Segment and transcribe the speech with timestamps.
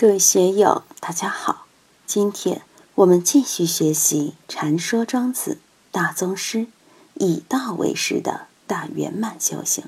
[0.00, 1.66] 各位学友，大家好！
[2.06, 2.62] 今天
[2.94, 5.58] 我们继续学习《禅说庄子
[5.90, 6.68] 大宗师
[7.14, 9.82] 以道为师的大圆满修行》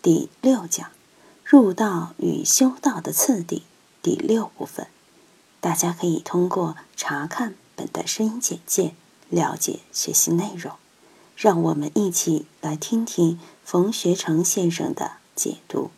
[0.00, 0.90] 第六讲
[1.44, 3.64] “入道与修道的次第”
[4.00, 4.86] 第六部分。
[5.60, 8.94] 大家可以通过查看本的声音简介
[9.28, 10.72] 了解学习内容。
[11.36, 15.90] 让我们一起来听听冯学成先生的解读。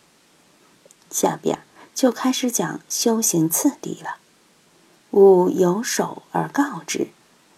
[1.09, 1.63] 下边儿。
[1.93, 4.17] 就开始讲修行次第了。
[5.11, 7.09] 吾有守而告之，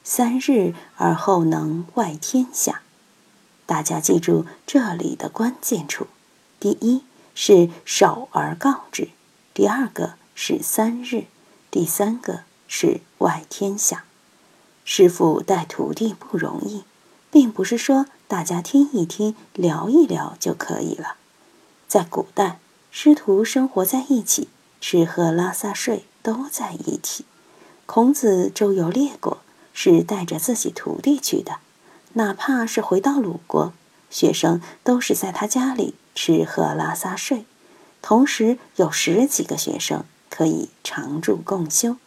[0.04, 2.82] 三日而后能外天下。
[3.66, 6.08] 大家记住这里的关键处：
[6.60, 7.04] 第一
[7.34, 9.10] 是守而告之，
[9.54, 11.26] 第二个是三日，
[11.72, 14.04] 第三个是外天下。
[14.84, 16.84] 师傅带徒弟不容易，
[17.32, 21.16] 并不是说大家听一听、聊一聊就可以了。
[21.88, 22.60] 在古代。
[22.98, 24.48] 师徒生活在一起，
[24.80, 27.26] 吃喝拉撒睡都在一起。
[27.86, 29.40] 孔子周游列国，
[29.74, 31.58] 是带着自己徒弟去的，
[32.14, 33.74] 哪怕是回到鲁国，
[34.10, 37.44] 学生都是在他家里吃喝拉撒睡，
[38.02, 41.98] 同时有十几个学生可以常住共修。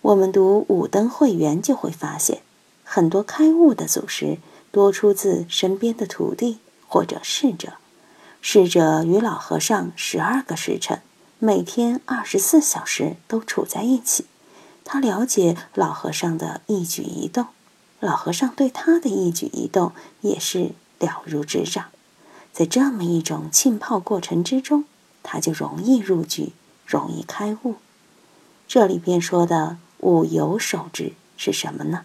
[0.00, 2.42] 我们读《五灯会元》就会发现，
[2.82, 4.38] 很多开悟的祖师
[4.72, 7.74] 多出自身边的徒弟或者侍者。
[8.44, 11.00] 侍者与老和尚十二个时辰，
[11.38, 14.26] 每天二十四小时都处在一起。
[14.84, 17.46] 他了解老和尚的一举一动，
[18.00, 21.84] 老和尚对他的一举一动也是了如指掌。
[22.52, 24.84] 在这么一种浸泡过程之中，
[25.22, 26.52] 他就容易入局，
[26.84, 27.76] 容易开悟。
[28.66, 32.04] 这里边说的“五有守之”是什么呢？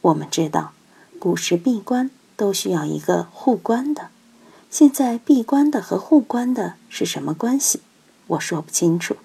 [0.00, 0.72] 我们知道，
[1.18, 4.08] 古时闭关都需要一个护关的。
[4.70, 7.80] 现在闭关的和护关的是什么关系？
[8.28, 9.16] 我说不清楚。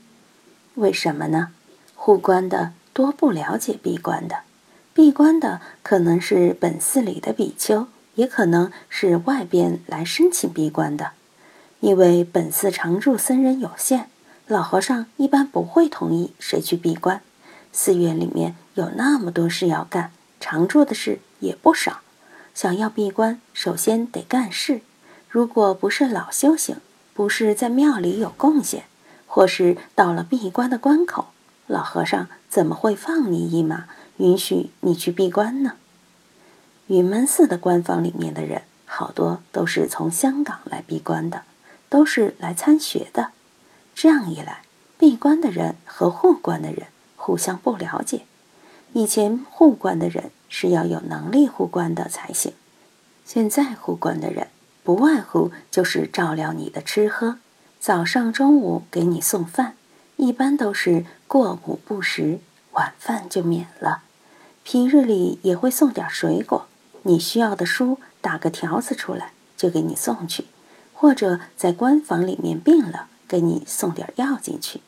[0.73, 1.51] 为什么呢？
[1.93, 4.39] 护关的多不了解闭关的，
[4.95, 7.85] 闭关的可能是本寺里的比丘，
[8.15, 11.11] 也可能是外边来申请闭关的。
[11.79, 14.09] 因为本寺常住僧人有限，
[14.47, 17.21] 老和尚一般不会同意谁去闭关。
[17.71, 21.99] 寺院里面有那么多事要干，常住的事也不少。
[22.55, 24.81] 想要闭关，首先得干事。
[25.35, 26.77] 如果不是老修行，
[27.13, 28.85] 不是在庙里有贡献，
[29.27, 31.25] 或是到了闭关的关口，
[31.67, 33.83] 老和尚怎么会放你一马，
[34.15, 35.73] 允许你去闭关呢？
[36.87, 41.43] 云门寺的官方里面的人，好多都是从香港来闭关的，
[41.89, 43.31] 都是来参学的。
[43.93, 44.61] 这样一来，
[44.97, 48.21] 闭关的人和护关的人互相不了解。
[48.93, 52.53] 以前护关的人是要有能力护关的才行，
[53.25, 54.47] 现在护关的人。
[54.85, 57.39] 不外乎就是照料你的吃喝，
[57.79, 59.73] 早上、中午给你送饭，
[60.15, 62.37] 一般都是过午不食，
[62.73, 64.03] 晚饭就免了。
[64.63, 66.67] 平日里也会送点水果，
[67.01, 70.45] 你需要的书打个条子出来就给你送去，
[70.93, 74.81] 或者在官房里面病了，给你送点药进去。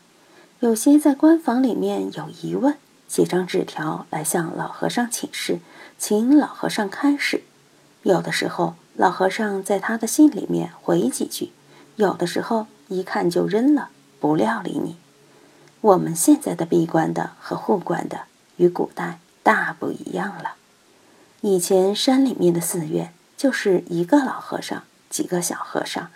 [0.60, 2.76] 有些在官房里面有疑问，
[3.08, 5.58] 写张纸条来向老和尚请示，
[5.98, 7.42] 请老和尚开示。
[8.04, 8.76] 有的时候。
[8.98, 11.52] 老和尚在他的信里面回几句，
[11.98, 14.98] 有的时候一看就扔了，不料理你。
[15.82, 18.22] 我们现在的闭关的和护关的
[18.56, 20.56] 与古代大不一样了。
[21.42, 24.82] 以前山里面的寺院就是一个老和尚，
[25.12, 26.10] 几个小和尚，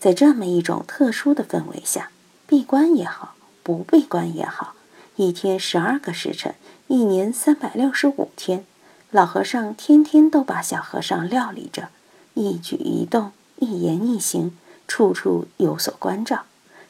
[0.00, 2.10] 在这么一种特殊的氛围下，
[2.48, 4.74] 闭关也好，不闭关也好，
[5.14, 6.56] 一天十二个时辰，
[6.88, 8.64] 一年三百六十五天，
[9.12, 11.90] 老和尚天天都把小和尚料理着。
[12.34, 14.56] 一举一动，一言一行，
[14.86, 16.44] 处处有所关照，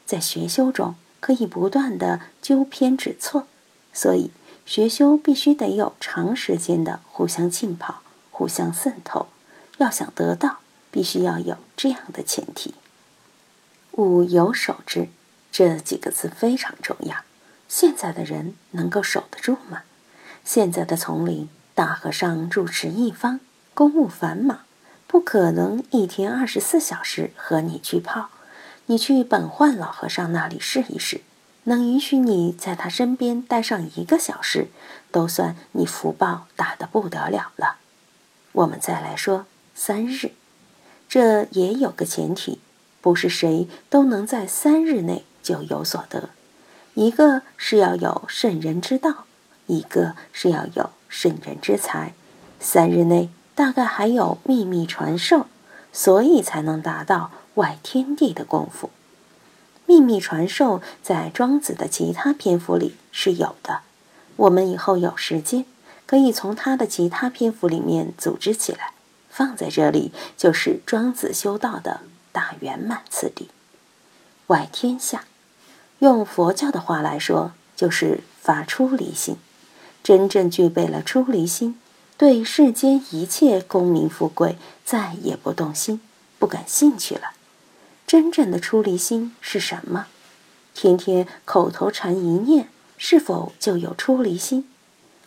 [0.05, 3.47] 在学修中可以不断的纠偏指错，
[3.93, 4.31] 所以
[4.65, 8.01] 学修必须得有长时间的互相浸泡、
[8.31, 9.27] 互相渗透。
[9.77, 12.73] 要想得到，必须要有这样的前提。
[13.93, 15.07] 物有守之
[15.51, 17.17] 这几个字非常重要。
[17.67, 19.83] 现在的人能够守得住吗？
[20.43, 23.39] 现在的丛林，大和尚住持一方，
[23.73, 24.64] 公务繁忙。
[25.15, 28.27] 不可能一天二十四小时和你去泡，
[28.87, 31.21] 你去本焕老和尚那里试一试，
[31.63, 34.67] 能允许你在他身边待上一个小时，
[35.11, 37.77] 都算你福报大的不得了了。
[38.51, 40.31] 我们再来说三日，
[41.07, 42.59] 这也有个前提，
[42.99, 46.31] 不是谁都能在三日内就有所得，
[46.95, 49.23] 一个是要有圣人之道，
[49.67, 52.13] 一个是要有圣人之才，
[52.59, 53.29] 三日内。
[53.55, 55.47] 大概还有秘密传授，
[55.91, 58.89] 所以才能达到外天地的功夫。
[59.85, 63.81] 秘密传授在庄子的其他篇幅里是有的。
[64.35, 65.63] 我们以后有时间，
[66.05, 68.91] 可以从他的其他篇幅里面组织起来，
[69.29, 72.01] 放在这里，就是庄子修道的
[72.33, 73.47] 大圆满次第。
[74.47, 75.23] 外天下，
[75.99, 79.37] 用佛教的话来说，就是发出离心，
[80.03, 81.79] 真正具备了出离心，
[82.17, 85.99] 对世间一切功名富贵再也不动心，
[86.39, 87.31] 不感兴趣了。
[88.07, 90.07] 真正的出离心是什么？
[90.73, 92.69] 天天口头禅一念。
[92.97, 94.69] 是否就有出离心？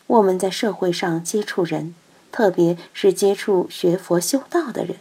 [0.07, 1.95] 我们在社会上接触人，
[2.33, 4.97] 特别是接触学佛修道的人，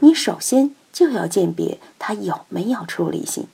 [0.00, 3.46] 你首先就要鉴别他有没有出离心。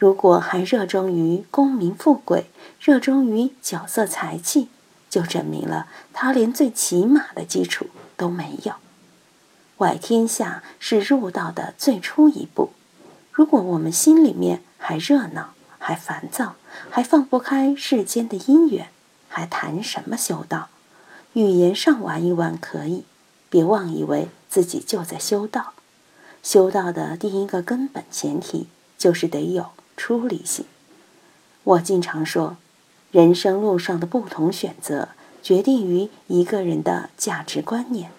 [0.00, 2.46] 如果还热衷于功名富贵，
[2.80, 4.66] 热衷于酒色财气，
[5.08, 7.86] 就证明了他连最起码的基础
[8.16, 8.74] 都没有。
[9.78, 12.70] 外天下是入道的最初一步。
[13.30, 16.56] 如果我们心里面还热闹，还烦躁，
[16.88, 18.88] 还放不开世间的因缘，
[19.28, 20.68] 还谈什么修道？
[21.34, 23.04] 语言上玩一玩可以，
[23.50, 25.74] 别妄以为自己就在修道。
[26.42, 29.66] 修道的第一个根本前提就是得有
[29.96, 30.64] 出离心。
[31.64, 32.56] 我经常说，
[33.12, 35.10] 人生路上的不同选择，
[35.42, 38.10] 决定于一个人的价值观念。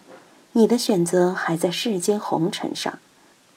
[0.53, 2.97] 你的选择还在世间红尘上，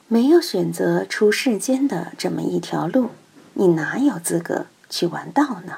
[0.07, 3.09] 没有选择出世间的这么一条路。
[3.53, 5.77] 你哪有资格去玩道呢？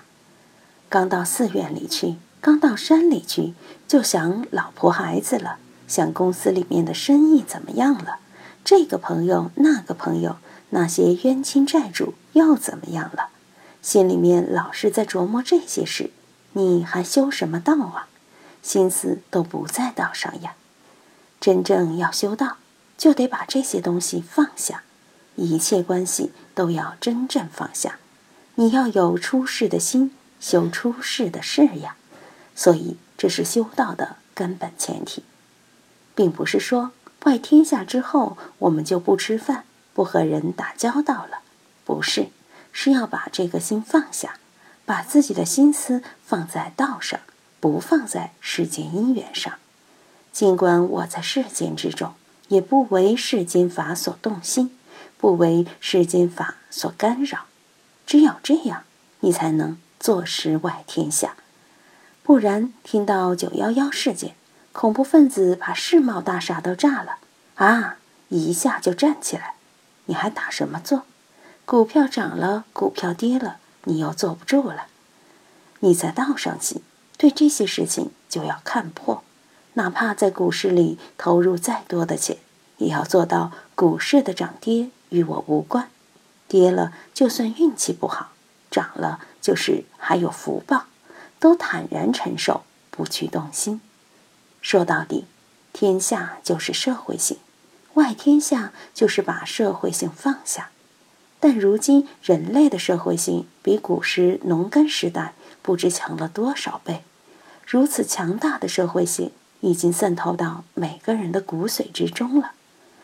[0.90, 3.54] 刚到寺院里去，刚到山里去，
[3.88, 5.58] 就想老婆孩子了，
[5.88, 8.18] 想公司里面的生意怎么样了？
[8.66, 10.38] 这个朋友那个朋友，
[10.72, 13.30] 那些冤亲债主又怎么样了？
[13.84, 16.10] 心里面老是在琢磨这些事，
[16.54, 18.08] 你还修什么道啊？
[18.62, 20.56] 心思都不在道上呀。
[21.42, 22.56] 真正要修道，
[22.98, 24.84] 就得把这些东西放下。
[25.36, 28.00] 一切关系都要真正放下，
[28.56, 31.98] 你要有出世的心，修出世的事呀。
[32.56, 35.24] 所以这是修道的根本前提，
[36.16, 41.40] 并不是说拜天下之后我们就不吃饭、不和人打交道了，
[41.84, 42.28] 不是，
[42.74, 44.36] 是要把这个心放下，
[44.86, 47.22] 把自己的心思放在道上，
[47.62, 49.54] 不放在世间因缘上。
[50.34, 52.14] 尽管我在世间之中，
[52.50, 54.78] 也不为世间法所动心。
[55.18, 57.46] 不为世间法所干扰，
[58.06, 58.84] 只有这样，
[59.22, 61.38] 你才能坐实外天下。
[62.24, 64.36] 不然，听到九幺幺事件，
[64.74, 67.20] 恐怖分子把世贸大厦都炸了，
[67.56, 69.56] 啊，一下就站起来，
[70.08, 71.06] 你还打什么坐？
[71.66, 74.88] 股票涨了，股票跌了，你又坐不住了。
[75.80, 76.82] 你在道上行，
[77.18, 79.24] 对这些事情就要看破，
[79.76, 82.38] 哪怕在股市里投入再多的钱，
[82.78, 84.90] 也要做到股市的涨跌。
[85.10, 85.90] 与我无关，
[86.48, 88.32] 跌了就算运气不好，
[88.72, 90.86] 涨了就是还有福报，
[91.40, 93.80] 都坦然承受，不去动心。
[94.60, 95.26] 说到底，
[95.72, 97.38] 天下就是社会性，
[97.94, 100.72] 外天下就是把社会性放下。
[101.44, 107.04] 但如今人类的社会性比古时农耕时代不知强了多少倍，
[107.68, 109.30] 如此强大的社会性
[109.60, 112.54] 已经渗透到每个人的骨髓之中了，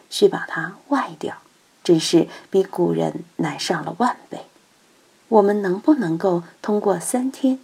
[0.10, 1.40] 需把它外掉。
[1.84, 4.46] 真是比古人难上了万倍。
[5.28, 7.60] 我们能不能够通过三天？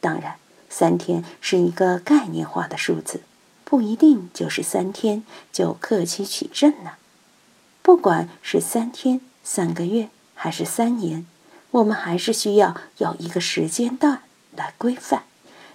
[0.00, 0.36] 当然，
[0.68, 3.22] 三天是一个概念化的数字，
[3.64, 6.92] 不一定就是三天就克期取证呢。
[7.82, 10.08] 不管是三天、三个月
[10.42, 11.26] 还是三年，
[11.70, 14.22] 我们还是需要有一个时间段
[14.56, 15.24] 来规范。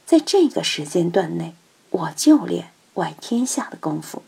[0.08, 1.54] 在这个时间段内，
[1.92, 4.24] 我就练外天下的功夫。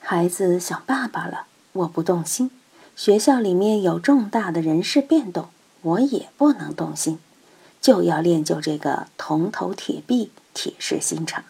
[0.00, 2.50] 孩子想爸爸了，我不动心。
[2.96, 5.50] 学校里面有重大的人事变动，
[5.82, 7.20] 我也不能动心，
[7.80, 11.44] 就要练就这个铜头铁臂、铁石心肠。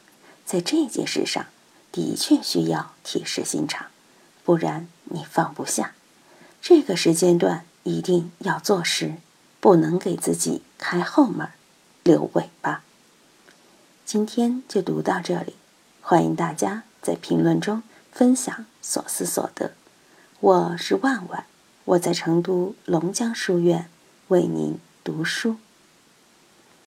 [0.45, 1.47] 在这件事上，
[1.91, 3.87] 的确需要铁石心肠，
[4.45, 5.95] 不然你放不下。
[6.61, 9.15] 这个时间段一定要做事，
[9.61, 11.49] 不能给自己开后门、
[12.03, 12.83] 留尾巴。
[14.05, 15.55] 今天就读到这里，
[16.01, 17.83] 欢迎大家在评论中
[18.13, 19.73] 分享所思所得。
[20.41, 21.45] 我是万万，
[21.85, 23.89] 我在成都龙江书院
[24.29, 25.57] 为您读书。